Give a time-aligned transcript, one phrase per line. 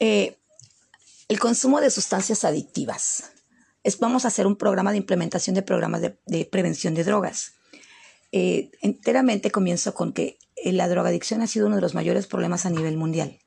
[0.00, 0.38] Eh,
[1.28, 3.32] el consumo de sustancias adictivas.
[3.82, 7.52] Es, vamos a hacer un programa de implementación de programas de, prevención de drogas.
[8.32, 12.66] Eh, enteramente comienzo con que eh, la drogadicción ha sido uno de los mayores problemas
[12.66, 13.40] a nivel mundial.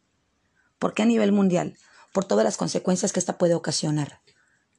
[0.80, 1.78] ¿Por qué a nivel mundial?
[2.14, 4.22] Por todas las consecuencias que esta puede ocasionar.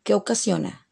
[0.05, 0.87] ¿Qué ocasiona?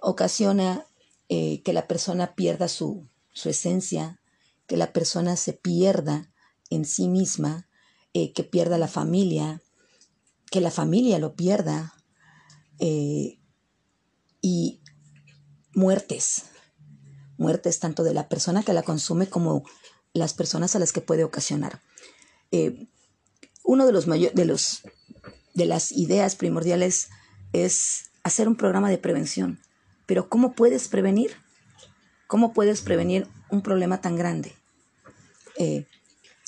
[0.00, 0.86] Ocasiona
[1.28, 4.20] que la persona pierda su, su esencia,
[4.66, 6.30] que la persona se pierda
[6.68, 7.68] en sí misma,
[8.12, 9.62] que pierda la familia,
[10.52, 11.94] que la familia lo pierda
[12.78, 13.40] eh,
[14.42, 14.82] y
[15.74, 16.44] muertes,
[17.38, 19.64] muertes tanto de la persona que la consume como
[20.12, 21.80] las personas a las que puede ocasionar.
[22.50, 22.86] Eh,
[23.64, 24.82] uno de los de los
[25.54, 27.08] de las ideas primordiales
[27.54, 29.58] es hacer un programa de prevención.
[30.04, 31.34] Pero ¿cómo puedes prevenir?
[32.26, 34.54] ¿Cómo puedes prevenir un problema tan grande?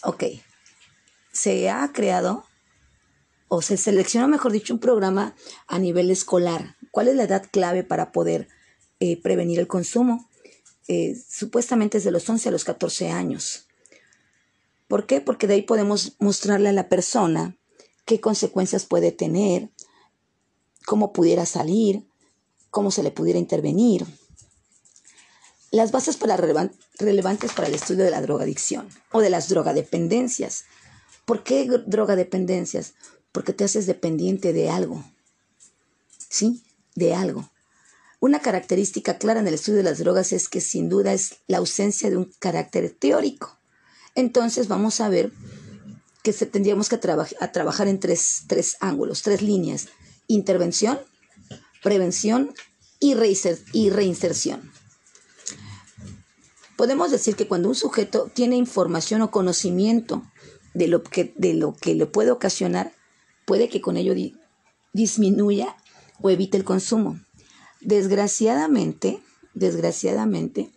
[0.03, 0.25] ok,
[1.33, 2.45] se ha creado
[3.49, 5.35] o se seleccionó, mejor dicho, un programa
[5.67, 6.77] a nivel escolar.
[6.91, 8.49] ¿Cuál es la edad clave para poder
[9.01, 10.29] eh, prevenir el consumo?
[10.89, 13.67] Eh, supuestamente es de los 11 a los 14 años.
[14.89, 15.21] ¿Por qué?
[15.21, 17.57] Porque de ahí podemos mostrarle a la persona
[18.05, 19.71] qué consecuencias puede tener,
[20.85, 22.07] cómo pudiera salir,
[22.71, 24.07] cómo se le pudiera intervenir.
[25.71, 30.65] Las bases para relevantes para el estudio de la drogadicción o de las drogadependencias.
[31.25, 32.95] ¿Por qué drogadependencias?
[33.35, 35.05] Porque te haces dependiente de algo.
[36.31, 36.63] ¿Sí?
[36.95, 37.51] De algo.
[38.21, 41.59] Una característica clara en el estudio de las drogas es que sin duda es la
[41.59, 43.59] ausencia de un carácter teórico.
[44.15, 45.33] Entonces vamos a ver
[46.23, 48.45] que tendríamos que trabajar en tres,
[48.79, 49.89] ángulos, tres líneas.
[50.29, 51.01] Intervención,
[51.83, 52.55] prevención
[53.01, 54.73] y reinserción.
[56.77, 60.23] Podemos decir que cuando un sujeto tiene información o conocimiento
[60.73, 62.95] de lo que, de lo que le puede ocasionar,
[63.47, 64.15] puede que con ello
[64.93, 65.77] disminuya
[66.21, 67.21] o evite el consumo.
[67.81, 69.23] Desgraciadamente,
[69.55, 70.71] desgraciadamente,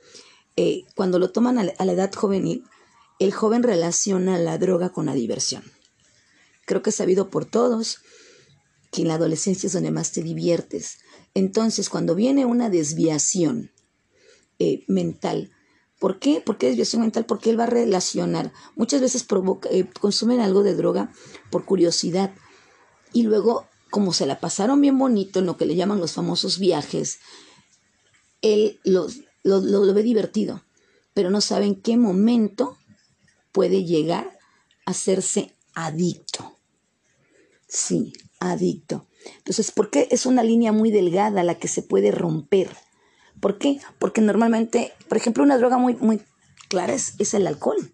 [0.56, 2.64] eh, cuando lo toman a la, edad juvenil,
[3.20, 5.64] el joven relaciona la droga con la diversión.
[6.66, 8.00] Creo que es sabido por todos
[8.92, 11.00] que en la adolescencia es donde más te diviertes.
[11.34, 13.72] Entonces, cuando viene una desviación
[14.60, 15.52] eh, mental
[16.00, 16.42] ¿Por qué?
[16.42, 17.26] ¿Por qué desviación mental?
[17.26, 18.54] Porque él va a relacionar.
[18.76, 21.12] Muchas veces provoca, eh, consumen algo de droga
[21.50, 22.34] por curiosidad
[23.14, 26.60] y luego, como se la pasaron bien bonito en lo que le llaman los famosos
[26.60, 27.20] viajes,
[28.42, 29.08] él lo,
[29.44, 30.64] lo ve divertido,
[31.14, 32.78] pero no sabe en qué momento
[33.52, 34.38] puede llegar
[34.86, 36.58] a hacerse adicto.
[37.68, 39.08] Sí, adicto.
[39.38, 42.70] Entonces, ¿por qué es una línea muy delgada la que se puede romper?
[43.40, 43.80] ¿Por qué?
[44.00, 46.22] Porque normalmente, por ejemplo, una droga muy, muy
[46.70, 47.94] clara es, el alcohol.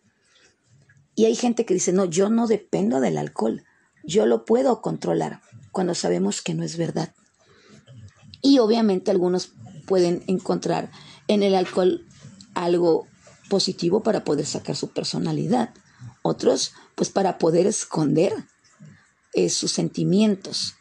[1.16, 3.64] Y hay gente que dice, no, yo no dependo del alcohol,
[4.04, 5.42] yo lo puedo controlar,
[5.72, 7.14] cuando sabemos que no es verdad.
[8.42, 9.52] Y obviamente algunos
[9.88, 10.92] pueden encontrar
[11.28, 12.06] en el alcohol
[12.54, 13.08] algo
[13.50, 15.74] positivo para poder sacar su personalidad.
[16.22, 18.34] Otros, pues para poder esconder
[19.34, 20.76] eh, sus sentimientos.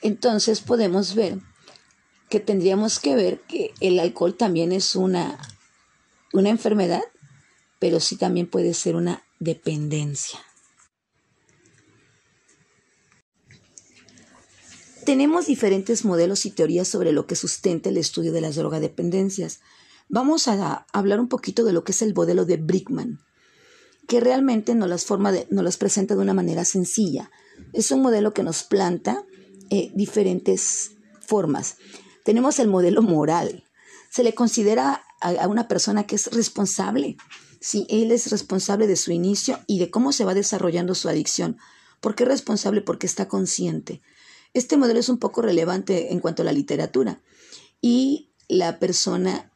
[0.00, 1.38] Entonces podemos ver
[2.28, 5.38] que tendríamos que ver que el alcohol también es una,
[6.32, 7.02] una enfermedad,
[7.78, 10.40] pero sí también puede ser una dependencia.
[15.04, 19.60] Tenemos diferentes modelos y teorías sobre lo que sustenta el estudio de las drogadependencias.
[20.08, 23.18] Vamos a hablar un poquito de lo que es el modelo de Brickman,
[24.06, 25.32] que realmente nos las, forma
[25.78, 27.30] presenta de una manera sencilla.
[27.72, 29.24] Es un modelo que nos planta
[29.70, 31.78] eh, diferentes formas.
[32.24, 33.64] Tenemos el modelo moral.
[34.10, 37.16] Se le considera a, una persona que es responsable.
[37.60, 41.58] Si él es responsable de su inicio y de cómo se va desarrollando su adicción.
[42.00, 42.82] ¿Por qué responsable?
[42.82, 44.00] Porque está consciente.
[44.54, 47.20] Este modelo es un poco relevante en cuanto a la literatura.
[47.80, 49.50] Y la persona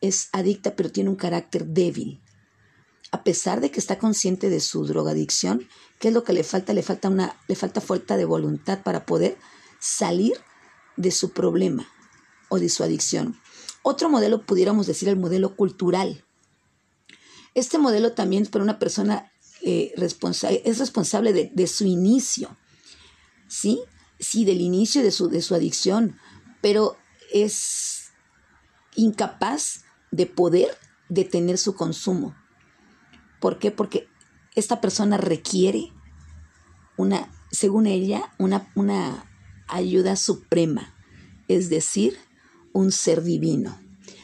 [0.00, 2.20] es adicta, pero tiene un carácter débil.
[3.10, 5.68] A pesar de que está consciente de su drogadicción,
[5.98, 6.72] ¿qué es lo que le falta?
[6.72, 9.36] Le falta una, le falta falta de voluntad para poder
[9.80, 10.34] salir
[10.96, 11.88] de su problema
[12.48, 13.38] o de su adicción.
[13.82, 16.24] Otro modelo pudiéramos decir el modelo cultural.
[17.54, 19.32] Este modelo también para una persona
[19.62, 22.56] eh, es responsable de, su inicio,
[23.48, 23.80] ¿sí?
[24.22, 26.16] Sí, del inicio de su, de su adicción,
[26.62, 26.96] pero
[27.34, 28.12] es
[28.94, 30.68] incapaz de poder
[31.08, 32.34] detener su consumo.
[33.40, 33.72] ¿Por qué?
[33.72, 34.08] Porque
[34.54, 35.92] esta persona requiere
[36.96, 39.28] una, según ella, una, una
[39.66, 40.94] ayuda suprema,
[41.48, 42.16] es decir,
[42.72, 43.78] un ser divino.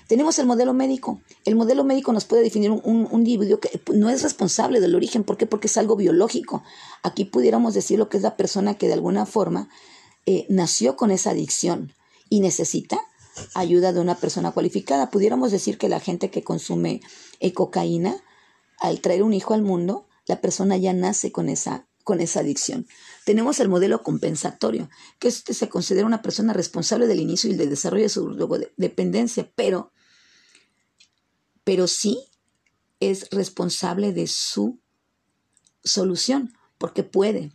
[0.08, 1.20] Tenemos el modelo médico.
[1.44, 5.22] El modelo médico nos puede definir un, individuo que no es responsable del origen.
[5.22, 5.46] ¿Por qué?
[5.46, 6.64] Porque es algo biológico.
[7.02, 9.69] Aquí pudiéramos decir lo que es la persona que de alguna forma
[10.25, 11.93] eh, nació con esa adicción
[12.31, 12.99] y necesita
[13.55, 15.10] ayuda de una persona cualificada.
[15.10, 17.02] Pudiéramos decir que la gente que consume
[17.40, 18.16] eh, cocaína,
[18.81, 22.87] al traer un hijo al mundo, la persona ya nace con esa, con esa adicción.
[23.26, 24.88] Tenemos el modelo compensatorio,
[25.19, 29.50] que este se considera una persona responsable del inicio y del desarrollo de su dependencia,
[29.54, 29.93] pero,
[31.68, 32.18] pero sí
[32.98, 34.80] es responsable de su
[35.84, 37.52] solución, porque puede.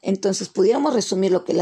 [0.00, 1.52] Entonces, pudiéramos resumir lo que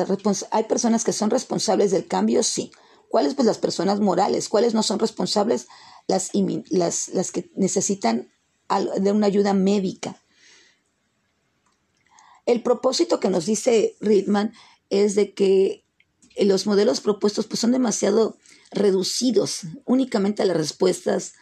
[0.53, 2.71] hay personas que son responsables del cambio, sí.
[3.09, 3.35] ¿Cuáles?
[3.35, 4.49] Pues las personas morales.
[4.49, 5.67] ¿Cuáles no son responsables?
[6.07, 6.31] Las,
[6.71, 8.31] las, las que necesitan
[9.01, 10.23] de una ayuda médica.
[12.47, 14.53] El propósito que nos dice Riedman
[14.89, 15.85] es de que
[16.39, 18.39] los modelos propuestos pues, son demasiado
[18.71, 21.33] reducidos únicamente a las respuestas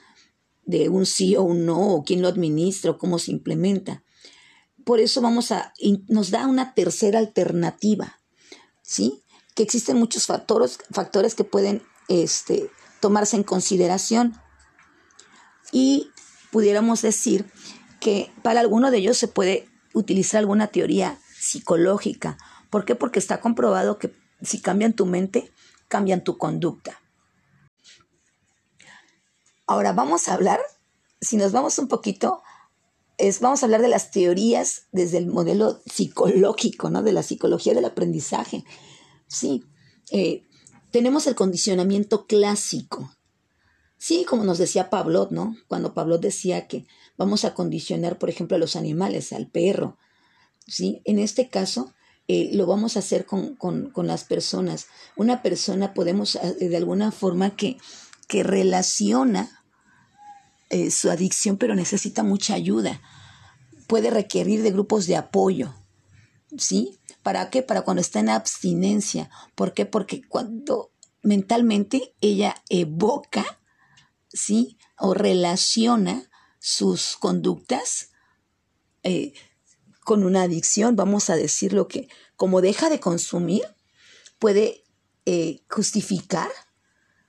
[0.67, 4.03] de un sí o un no, o quién lo administra, o cómo se implementa.
[4.85, 5.73] Por eso vamos a,
[6.09, 8.19] nos da una tercera alternativa,
[8.83, 9.23] ¿sí?
[9.55, 12.71] Que existen muchos factores, factores que pueden este,
[13.01, 14.35] tomarse en consideración.
[15.73, 16.11] Y
[16.53, 17.47] pudiéramos decir
[18.01, 22.39] que para alguno de ellos se puede utilizar alguna teoría psicológica.
[22.71, 22.95] ¿Por qué?
[22.95, 25.53] Porque está comprobado que si cambian tu mente,
[25.89, 27.01] cambian tu conducta.
[29.67, 30.61] Ahora vamos a hablar,
[31.21, 32.43] si nos vamos un poquito,
[33.19, 37.03] es, vamos a hablar de las teorías desde el modelo psicológico, ¿no?
[37.03, 38.65] De la psicología del aprendizaje.
[39.27, 39.65] Sí,
[40.11, 40.47] eh,
[40.91, 43.13] tenemos el condicionamiento clásico.
[43.99, 45.57] Sí, como nos decía Pablo, ¿no?
[45.69, 46.87] Cuando Pablo decía que
[47.17, 49.97] vamos a condicionar, por ejemplo, a los animales, al perro.
[50.67, 51.01] ¿sí?
[51.05, 51.95] En este caso,
[52.29, 53.57] eh, lo vamos a hacer con,
[53.95, 54.87] las personas.
[55.17, 57.79] Una persona podemos, eh, de alguna forma, que,
[58.29, 59.56] que relaciona
[60.71, 63.01] eh, su adicción, pero necesita mucha ayuda.
[63.87, 65.75] Puede requerir de grupos de apoyo.
[66.59, 66.99] ¿Sí?
[67.23, 67.63] ¿Para qué?
[67.63, 69.31] Para cuando está en abstinencia.
[69.55, 69.87] ¿Por qué?
[69.87, 70.93] Porque cuando
[71.23, 73.61] mentalmente ella evoca,
[74.33, 74.79] ¿sí?
[74.99, 78.11] O relaciona sus conductas
[79.03, 79.35] eh,
[80.05, 83.63] con una adicción, vamos a decir lo que, como deja de consumir,
[84.39, 84.85] puede
[85.27, 86.51] eh, justificar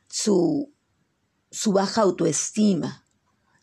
[0.07, 0.71] su,
[1.49, 3.03] su baja autoestima.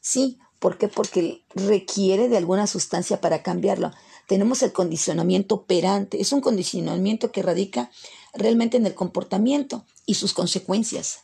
[0.05, 0.39] ¿Sí?
[0.59, 0.89] ¿Por qué?
[0.89, 3.91] Porque requiere de alguna sustancia para cambiarlo.
[4.29, 6.21] Tenemos el condicionamiento operante.
[6.21, 7.91] Es un condicionamiento que radica
[8.35, 11.21] realmente en el comportamiento y sus consecuencias.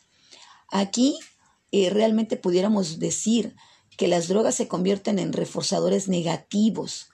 [0.71, 1.19] Aquí
[1.71, 3.55] eh, realmente pudiéramos decir
[3.97, 7.09] que las drogas se convierten en reforzadores negativos,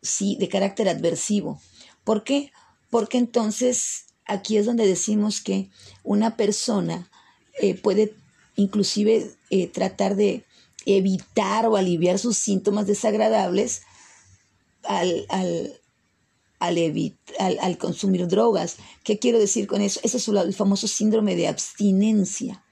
[0.00, 1.60] sí, de carácter adversivo.
[2.04, 2.52] ¿Por qué?
[2.88, 5.68] Porque entonces aquí es donde decimos que
[6.04, 7.10] una persona
[7.60, 8.16] eh, puede
[8.56, 10.46] inclusive eh, tratar de
[10.86, 13.82] evitar o aliviar sus síntomas desagradables
[14.84, 15.80] al, al,
[16.58, 18.76] al, consumir drogas.
[19.02, 20.00] ¿Qué quiero decir con eso?
[20.02, 22.64] Ese es el famoso síndrome de abstinencia.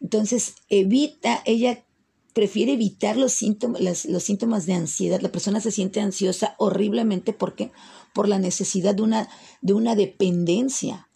[0.00, 1.84] Entonces, evita, ella
[2.32, 5.20] prefiere evitar los síntomas, los síntomas de ansiedad.
[5.20, 7.72] La persona se siente ansiosa horriblemente porque
[8.14, 9.28] por la necesidad de una,
[9.60, 11.08] de una dependencia.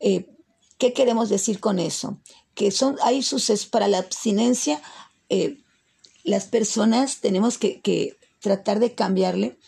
[0.00, 0.37] Eh,
[0.78, 2.20] ¿Qué queremos decir con eso?
[2.54, 4.80] Que son, hay sucesos para la abstinencia.
[5.28, 5.62] Eh,
[6.22, 9.58] las personas tenemos que, tratar de cambiarle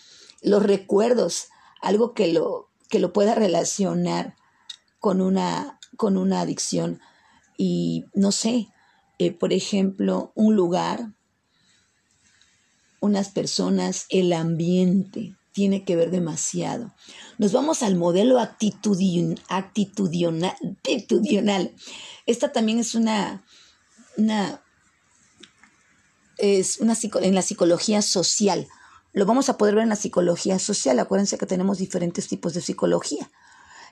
[0.43, 1.49] los recuerdos,
[1.83, 4.37] algo que lo, que lo pueda relacionar
[5.01, 7.01] con una, con una adicción.
[7.59, 8.69] Y no sé,
[9.19, 11.13] eh, por ejemplo, un lugar,
[13.01, 16.95] unas personas, el ambiente, tiene que ver demasiado.
[17.41, 19.35] Nos vamos al modelo actitudinal.
[22.27, 23.43] Esta también es una,
[24.19, 24.61] una,
[26.37, 28.69] es una en la psicología social.
[29.15, 30.99] Lo vamos a poder ver en la psicología social.
[30.99, 33.31] Acuérdense que tenemos diferentes tipos de psicología.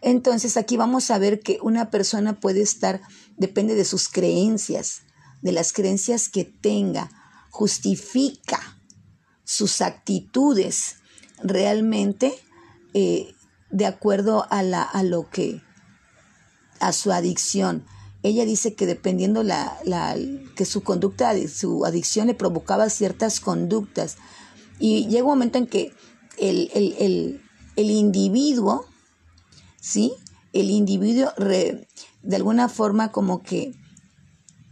[0.03, 3.01] Entonces aquí vamos a ver que una persona puede estar,
[3.39, 5.05] depende de sus creencias,
[5.41, 7.11] de las creencias que tenga,
[7.49, 8.79] justifica
[9.45, 10.97] sus actitudes
[11.43, 12.39] realmente
[12.93, 13.35] eh,
[13.71, 15.63] de acuerdo a, la, a lo que,
[16.81, 17.85] a su adicción.
[18.23, 20.17] Ella dice que dependiendo la, la,
[20.57, 24.17] que su conducta, su adicción le provocaba ciertas conductas.
[24.79, 25.93] Y llega un momento en que
[26.39, 27.43] el, el,
[27.77, 28.87] el, individuo,
[29.81, 30.13] ¿sí?
[30.53, 33.75] El individuo de alguna forma como que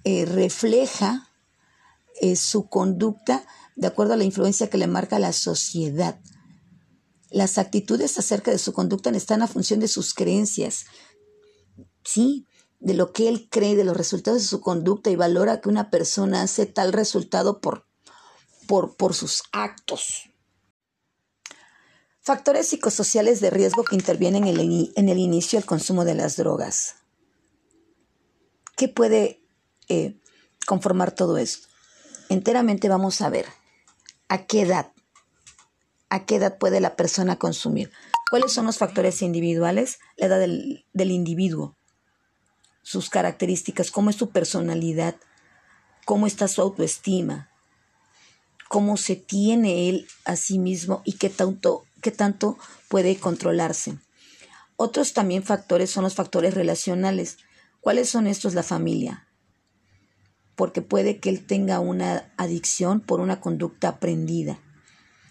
[0.05, 1.31] eh, refleja
[2.21, 3.45] eh, su conducta
[3.77, 6.19] de acuerdo a la influencia que le marca la sociedad.
[7.31, 10.87] Las actitudes acerca de su conducta están a función de sus creencias.
[12.05, 12.47] Sí,
[12.79, 15.91] de lo que él cree, de los resultados de su conducta y valora que una
[15.91, 17.87] persona hace tal resultado por,
[18.67, 20.31] por, por sus actos.
[22.21, 26.37] Factores psicosociales de riesgo que intervienen en el, en el inicio del consumo de las
[26.37, 26.97] drogas.
[28.77, 29.43] ¿Qué puede
[29.89, 30.21] eh,
[30.67, 31.69] conformar todo esto?
[32.29, 33.47] Enteramente vamos a ver
[34.29, 34.93] a qué edad,
[36.11, 37.91] a qué edad puede la persona consumir.
[38.31, 39.99] ¿Cuáles son los factores individuales?
[40.17, 41.77] La edad del, del individuo,
[42.83, 45.17] sus características, cómo es su personalidad,
[46.05, 47.51] cómo está su autoestima,
[48.69, 52.59] cómo se tiene él a sí mismo y qué tanto, qué tanto
[52.89, 53.99] puede controlarse.
[54.77, 57.39] Otros también factores son los factores relacionales.
[57.81, 58.55] ¿Cuáles son estos?
[58.55, 59.27] La familia.
[60.55, 64.61] Porque puede que él tenga una adicción por una conducta aprendida.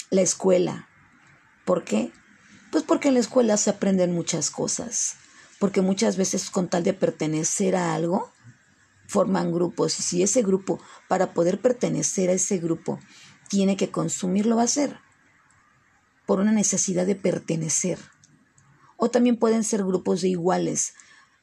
[0.10, 0.88] La escuela.
[1.66, 2.12] ¿Por qué?
[2.72, 5.16] Pues porque en la escuela se aprenden muchas cosas,
[5.60, 8.32] porque muchas veces con tal de pertenecer a algo,
[9.08, 13.00] forman grupos y si ese grupo, para poder pertenecer a ese grupo,
[13.50, 15.00] tiene que consumir, lo va a hacer,
[16.26, 18.00] por una necesidad de pertenecer.
[18.98, 20.94] O también pueden ser grupos de iguales.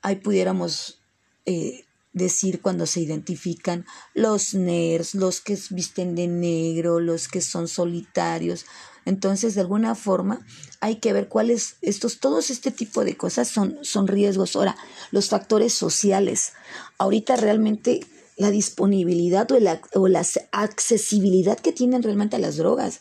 [0.00, 1.02] Ahí pudiéramos
[1.44, 7.68] eh, decir cuando se identifican los nerds, los que visten de negro, los que son
[7.68, 8.66] solitarios,
[9.04, 10.44] entonces, de alguna forma,
[10.80, 14.54] hay que ver cuáles, estos, todos este tipo de cosas son, son riesgos.
[14.54, 14.76] Ahora,
[15.10, 16.52] los factores sociales.
[16.98, 23.00] Ahorita realmente la disponibilidad o la, o la accesibilidad que tienen realmente a las drogas.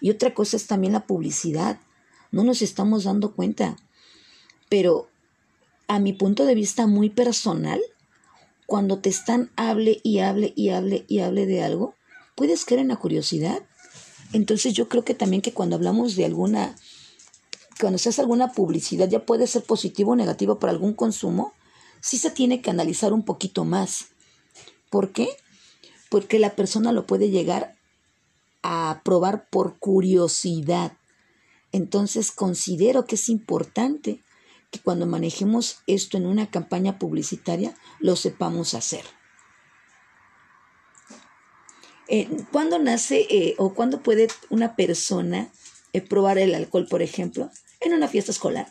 [0.00, 1.80] Y otra cosa es también la publicidad.
[2.30, 3.76] No nos estamos dando cuenta.
[4.68, 5.08] Pero
[5.88, 7.80] a mi punto de vista muy personal,
[8.70, 11.96] cuando te están hable y hable y hable y hable de algo,
[12.36, 13.64] puedes caer en la curiosidad
[14.32, 16.76] entonces yo creo que también que cuando hablamos de alguna,
[17.80, 21.52] cuando se hace alguna publicidad, ya puede ser positivo o negativo para algún consumo,
[22.00, 24.06] sí se tiene que analizar un poquito más.
[24.88, 25.28] ¿Por qué?
[26.08, 27.76] Porque la persona lo puede llegar
[28.62, 30.92] a probar por curiosidad.
[31.72, 34.20] Entonces considero que es importante
[34.70, 39.04] que cuando manejemos esto en una campaña publicitaria lo sepamos hacer.
[42.08, 45.52] Eh, ¿Cuándo nace eh, o cuándo puede una persona
[45.92, 47.50] eh, probar el alcohol, por ejemplo?
[47.80, 48.66] En una fiesta escolar.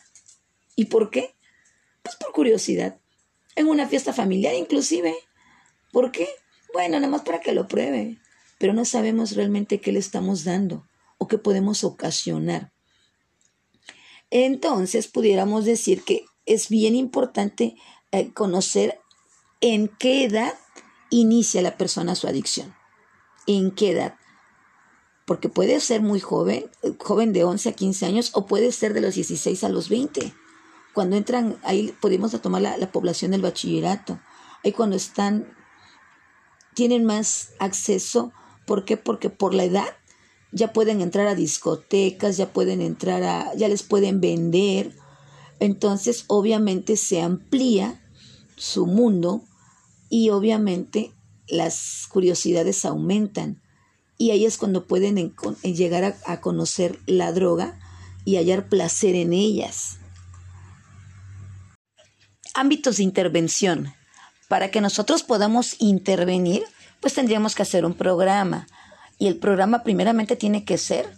[0.76, 1.36] ¿Y por qué?
[2.04, 3.00] Pues por curiosidad.
[3.56, 5.16] En una fiesta familiar inclusive.
[5.92, 6.28] ¿Por qué?
[6.74, 8.18] Bueno, nada más para que lo pruebe.
[8.58, 10.86] Pero no sabemos realmente qué le estamos dando
[11.18, 12.74] o qué podemos ocasionar.
[14.32, 17.76] Entonces pudiéramos decir que es bien importante
[18.34, 19.00] conocer
[19.62, 20.54] en qué edad
[21.10, 22.74] inicia la persona su adicción
[23.50, 24.16] en qué edad.
[25.26, 26.70] Porque puede ser muy joven,
[27.00, 30.34] joven de 11 a 15 años, o puede ser de los 16 a los 20.
[30.94, 34.20] Cuando entran, ahí podemos tomar la, la población del bachillerato.
[34.64, 35.56] Ahí cuando están,
[36.74, 38.34] tienen más acceso.
[38.66, 38.98] ¿Por qué?
[38.98, 39.88] Porque por la edad
[40.52, 44.96] ya pueden entrar a discotecas, ya pueden entrar a, ya les pueden vender.
[45.60, 48.02] Entonces, obviamente se amplía
[48.56, 49.44] su mundo
[50.10, 51.14] y obviamente
[51.48, 53.62] las curiosidades aumentan
[54.20, 57.80] y ahí es cuando pueden llegar a, conocer la droga
[58.26, 59.98] y hallar placer en ellas.
[62.54, 63.94] Ámbitos de intervención.
[64.50, 66.66] Para que nosotros podamos intervenir,
[67.00, 68.68] pues tendríamos que hacer un programa.
[69.20, 71.14] Y el programa primeramente tiene que ser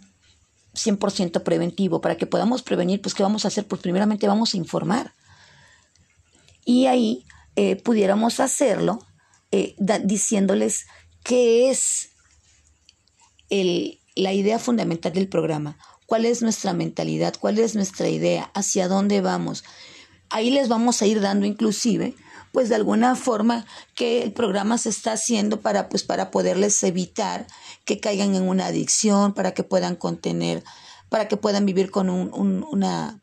[0.73, 2.01] 100% preventivo.
[2.01, 3.67] Para que podamos prevenir, pues ¿qué vamos a hacer?
[3.67, 5.13] Pues primeramente vamos a informar.
[6.65, 9.05] Y ahí eh, pudiéramos hacerlo
[9.51, 10.87] eh, diciéndoles
[11.23, 12.09] qué es
[13.49, 18.87] el, la idea fundamental del programa, cuál es nuestra mentalidad, cuál es nuestra idea, hacia
[18.87, 19.63] dónde vamos.
[20.29, 22.15] Ahí les vamos a ir dando inclusive,
[22.51, 23.65] pues de alguna forma
[23.95, 27.47] que el programa se está haciendo para, pues, para poderles evitar
[27.85, 30.63] que caigan en una adicción, para que puedan contener,
[31.09, 33.21] para que puedan vivir con un, una,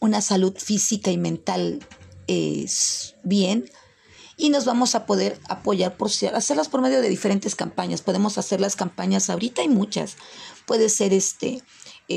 [0.00, 1.80] una salud física y mental
[2.28, 2.66] eh,
[3.22, 3.70] bien,
[4.36, 8.02] y nos vamos a poder apoyar por hacerlas por medio de diferentes campañas.
[8.02, 10.16] Podemos hacer las campañas ahorita, hay muchas.
[10.66, 11.62] Puede ser este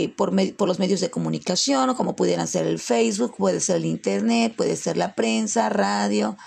[0.03, 3.85] eh, por, los medios de comunicación, o como pudieran ser el Facebook, puede ser el
[3.85, 6.37] Internet, puede ser la prensa, radio,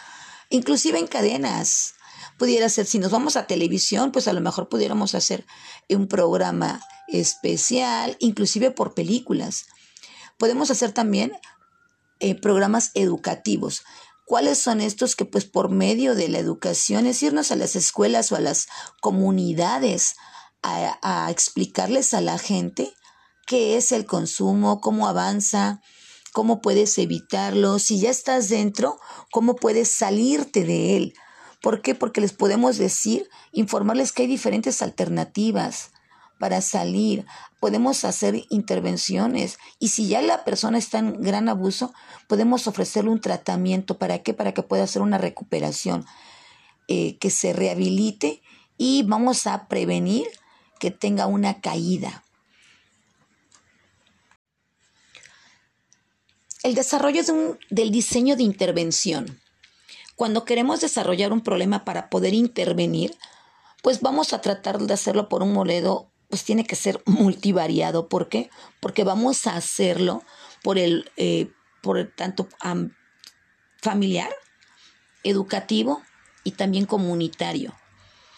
[0.50, 1.94] inclusive en cadenas.
[2.36, 5.46] Pudiera ser, si nos vamos a televisión, pues a lo mejor pudiéramos hacer
[5.88, 9.64] un programa especial, inclusive por películas.
[10.36, 11.32] Podemos hacer también
[12.20, 13.82] eh, programas educativos.
[14.26, 18.30] ¿Cuáles son estos que pues por medio de la educación es irnos a las escuelas
[18.30, 18.66] o a las
[19.00, 20.16] comunidades
[20.62, 22.92] a, explicarles a la gente
[23.48, 25.80] qué es el consumo, cómo avanza,
[26.32, 29.00] cómo puedes evitarlo, si ya estás dentro,
[29.32, 31.14] cómo puedes salirte de él.
[31.62, 31.94] ¿Por qué?
[31.94, 35.92] Porque les podemos decir, informarles que hay diferentes alternativas
[36.38, 37.24] para salir,
[37.58, 41.92] podemos hacer intervenciones y si ya la persona está en gran abuso,
[42.28, 43.96] podemos ofrecerle un tratamiento.
[43.96, 44.34] ¿Para qué?
[44.34, 46.04] Para que pueda hacer una recuperación,
[46.86, 48.42] eh, que se rehabilite
[48.76, 50.26] y vamos a prevenir
[50.78, 52.24] que tenga una caída.
[56.68, 57.22] El desarrollo
[57.70, 59.40] del diseño de intervención.
[60.16, 63.16] Cuando queremos desarrollar un problema para poder intervenir,
[63.82, 68.10] pues vamos a tratar de hacerlo por un modelo pues tiene que ser multivariado.
[68.10, 68.50] ¿Por qué?
[68.80, 70.22] Porque vamos a hacerlo
[70.62, 72.46] por el, eh, por tanto
[73.80, 74.28] familiar,
[75.24, 76.02] educativo
[76.44, 77.74] y también comunitario.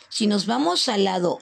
[0.08, 1.40] Si nos vamos al lado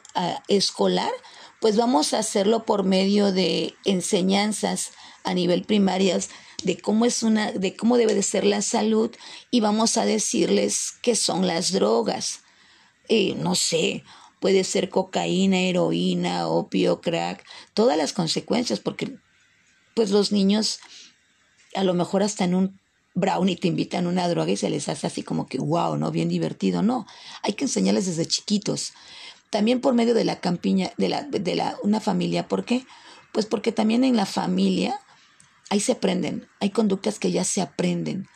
[0.48, 1.12] escolar,
[1.60, 4.92] pues vamos a hacerlo por medio de enseñanzas
[5.22, 6.30] a nivel primarias
[6.62, 9.10] de cómo es una, de cómo debe de ser la salud
[9.50, 12.40] y vamos a decirles qué son las drogas.
[13.08, 14.04] Eh, no sé,
[14.40, 19.16] puede ser cocaína, heroína, opio, crack, todas las consecuencias, porque
[19.94, 20.80] pues los niños
[21.74, 22.80] a lo mejor hasta en un
[23.14, 26.10] brownie te invitan una droga y se les hace así como que wow, ¿no?
[26.10, 27.06] Bien divertido, no.
[27.42, 28.92] Hay que enseñarles desde chiquitos.
[29.50, 32.84] También por medio de la campiña, de la, de la, una familia, ¿por qué?
[33.32, 35.00] Pues porque también en la familia
[35.70, 38.28] ahí se aprenden, hay conductas que ya se aprenden.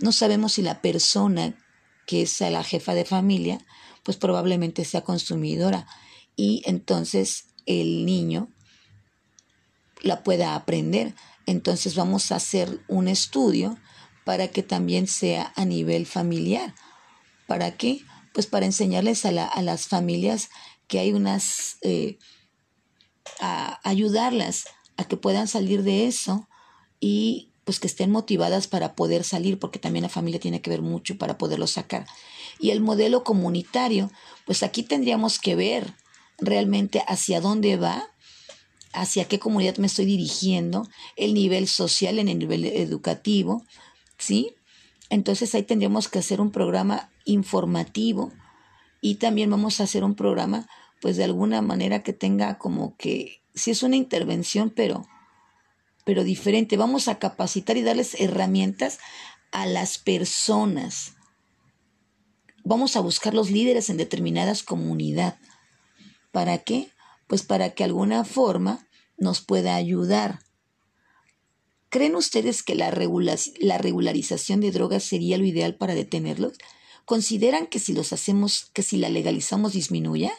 [0.00, 1.54] No sabemos si la persona
[2.06, 3.64] que es la jefa de familia,
[4.02, 5.86] pues probablemente sea consumidora
[6.36, 8.48] y entonces el niño
[10.00, 11.14] la pueda aprender.
[11.46, 13.78] Entonces vamos a hacer un estudio
[14.24, 16.74] para que también sea a nivel familiar.
[17.46, 18.00] ¿Para qué?
[18.32, 20.48] Pues para enseñarles a, las familias
[20.88, 22.18] que hay unas, eh,
[23.40, 24.64] a ayudarlas
[24.96, 26.48] a que puedan salir de eso
[27.02, 30.82] y pues que estén motivadas para poder salir, porque también la familia tiene que ver
[30.82, 32.06] mucho para poderlo sacar.
[32.60, 34.10] Y el modelo comunitario,
[34.46, 35.94] pues aquí tendríamos que ver
[36.38, 38.08] realmente hacia dónde va,
[38.92, 43.64] hacia qué comunidad me estoy dirigiendo, el nivel social en el nivel educativo,
[44.16, 44.54] ¿sí?
[45.10, 48.32] Entonces ahí tendríamos que hacer un programa informativo
[49.00, 50.68] y también vamos a hacer un programa,
[51.00, 55.04] pues de alguna manera que tenga como que, si es una intervención, pero
[56.04, 56.76] pero diferente.
[56.76, 58.98] Vamos a capacitar y darles herramientas
[59.50, 61.14] a las personas.
[62.64, 65.38] Vamos a buscar los líderes en determinadas comunidades.
[66.30, 66.90] ¿Para qué?
[67.26, 68.86] Pues para que de alguna forma
[69.18, 70.40] nos pueda ayudar.
[71.88, 72.90] ¿Creen ustedes que la,
[73.60, 76.54] la regularización de drogas sería lo ideal para detenerlos?
[77.04, 80.32] ¿Consideran que si los hacemos, que si la legalizamos disminuya?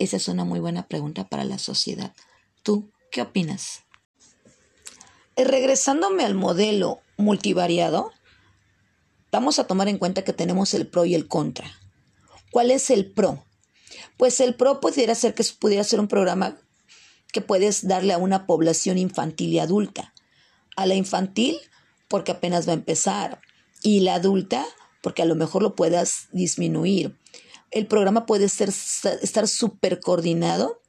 [0.00, 2.14] Esa es una muy buena pregunta para la sociedad.
[2.62, 3.82] ¿Tú qué opinas?
[5.36, 8.10] Eh, regresándome al modelo multivariado,
[9.30, 11.70] vamos a tomar en cuenta que tenemos el pro y el contra.
[12.50, 13.44] ¿Cuál es el pro?
[14.16, 16.56] Pues el pro pudiera ser que pudiera ser un programa
[17.30, 20.14] que puedes darle a una población infantil y adulta.
[20.76, 21.58] A la infantil,
[22.08, 23.42] porque apenas va a empezar,
[23.82, 24.64] y la adulta,
[25.02, 27.18] porque a lo mejor lo puedas disminuir
[27.70, 30.82] el programa puede ser, estar súper coordinado.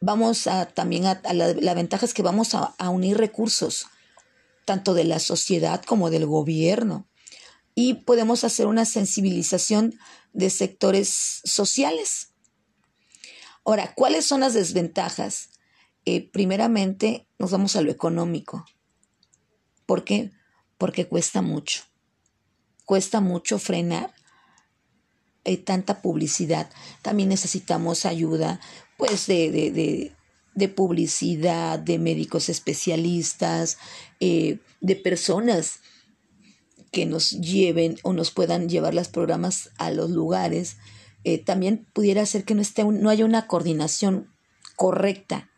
[0.00, 3.86] Vamos a también a, la, ventaja es que vamos a, unir recursos,
[4.64, 7.08] tanto de la sociedad como del gobierno.
[7.74, 9.98] Y podemos hacer una sensibilización
[10.32, 12.34] de sectores sociales.
[13.64, 15.50] Ahora, ¿cuáles son las desventajas?
[16.04, 18.64] Eh, primeramente, nos vamos a lo económico.
[19.86, 20.30] ¿Por qué?
[20.76, 21.82] Porque cuesta mucho.
[22.84, 24.13] Cuesta mucho frenar
[25.44, 26.70] hay tanta publicidad.
[27.02, 28.60] También necesitamos ayuda,
[28.96, 30.12] pues, de, de,
[30.54, 33.78] de, publicidad, de médicos especialistas,
[34.20, 35.80] eh, de personas
[36.90, 40.76] que nos lleven o nos puedan llevar los programas a los lugares.
[41.24, 44.30] Eh, también pudiera ser que no, esté, no haya una coordinación
[44.76, 45.50] correcta.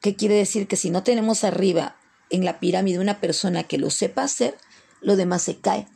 [0.00, 0.66] ¿Qué quiere decir?
[0.66, 1.96] Que si no tenemos arriba
[2.28, 4.56] en la pirámide una persona que lo sepa hacer,
[5.00, 5.86] lo demás se cae.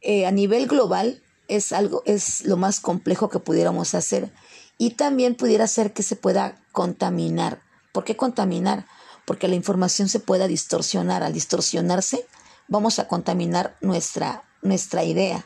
[0.00, 4.32] Eh, a nivel global, es algo, es lo más complejo que pudiéramos hacer.
[4.78, 7.62] Y también pudiera ser que se pueda contaminar.
[7.92, 8.86] ¿Por qué contaminar?
[9.26, 11.22] Porque la información se pueda distorsionar.
[11.22, 12.26] Al distorsionarse,
[12.68, 15.44] vamos a contaminar nuestra, nuestra idea.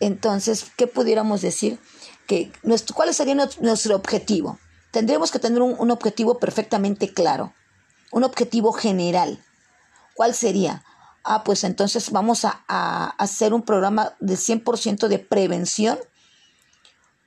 [0.00, 1.78] Entonces, ¿qué pudiéramos decir?
[2.26, 4.58] Que nuestro, ¿Cuál sería nuestro objetivo?
[4.90, 7.54] Tendríamos que tener un, un objetivo perfectamente claro,
[8.10, 9.42] un objetivo general.
[10.14, 10.84] ¿Cuál sería?
[11.24, 15.98] Ah, pues entonces vamos a, hacer un programa de 100% de prevención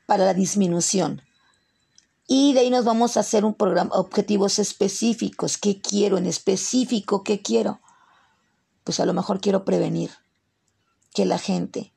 [0.05, 1.21] para la disminución.
[2.27, 5.57] Y de ahí nos vamos a hacer un programa, objetivos específicos.
[5.57, 7.23] ¿Qué quiero en específico?
[7.23, 7.79] ¿Qué quiero?
[8.83, 10.11] Pues a lo mejor quiero prevenir
[11.13, 11.93] que la gente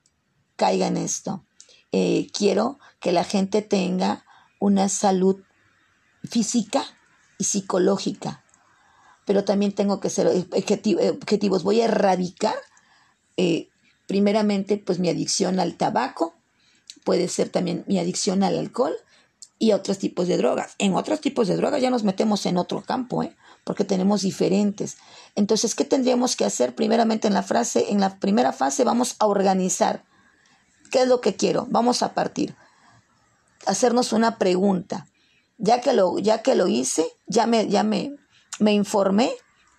[0.56, 1.44] caiga en esto.
[1.92, 4.24] Eh, quiero que la gente tenga
[4.58, 5.42] una salud
[6.24, 6.84] física
[7.38, 8.44] y psicológica.
[9.28, 11.62] Pero también tengo que ser objetivos.
[11.62, 12.54] Voy a erradicar,
[13.36, 13.68] eh,
[14.06, 16.34] primeramente, pues mi adicción al tabaco,
[17.04, 18.96] puede ser también mi adicción al alcohol
[19.58, 20.76] y otros tipos de drogas.
[20.78, 23.36] En otros tipos de drogas ya nos metemos en otro campo, ¿eh?
[23.64, 24.96] porque tenemos diferentes.
[25.34, 26.74] Entonces, ¿qué tendríamos que hacer?
[26.74, 30.04] Primeramente en la frase, en la primera fase vamos a organizar.
[30.90, 31.66] ¿Qué es lo que quiero?
[31.68, 32.56] Vamos a partir.
[33.66, 35.06] Hacernos una pregunta.
[35.58, 38.16] Ya que lo, ya que lo hice, ya me, ya me,
[38.58, 39.32] me informé,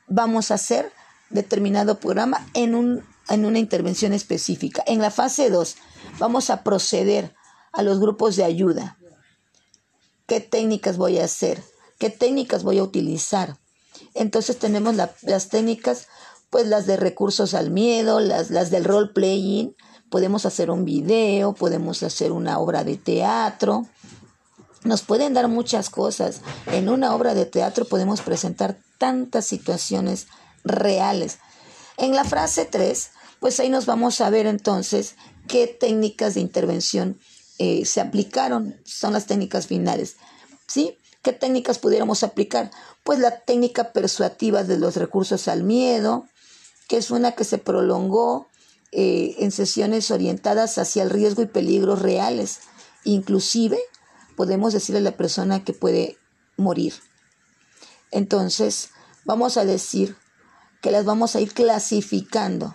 [0.08, 0.92] vamos a hacer
[1.30, 4.84] determinado programa en, un, en una intervención específica.
[4.88, 5.76] En la fase 2,
[6.18, 7.36] vamos a proceder
[7.72, 8.98] a los grupos de ayuda
[10.30, 11.62] qué técnicas voy a hacer,
[11.98, 13.58] qué técnicas voy a utilizar.
[14.14, 16.08] Entonces tenemos las técnicas,
[16.50, 19.76] pues las de recursos al miedo, las, las del role playing,
[20.10, 23.88] podemos hacer un video, podemos hacer una obra de teatro,
[24.84, 26.42] nos pueden dar muchas cosas.
[26.68, 30.28] En una obra de teatro podemos presentar tantas situaciones
[30.64, 31.40] reales.
[31.98, 35.16] En la frase 3, pues ahí nos vamos a ver entonces
[35.48, 37.20] qué técnicas de intervención
[37.58, 40.18] eh, se aplicaron, son las técnicas finales.
[40.68, 40.98] ¿Sí?
[41.22, 42.72] ¿Qué técnicas pudiéramos aplicar?
[43.04, 46.26] Pues la técnica persuativa de los recursos al miedo,
[46.88, 48.48] que es una que se prolongó
[48.92, 52.60] eh, en sesiones orientadas hacia el riesgo y peligros reales.
[53.04, 53.78] Inclusive
[54.40, 56.18] podemos decirle a la persona que puede
[56.56, 56.94] morir.
[58.10, 58.92] Entonces,
[59.26, 60.16] vamos a decir
[60.82, 62.74] que las vamos a ir clasificando